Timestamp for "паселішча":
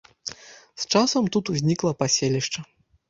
2.03-2.59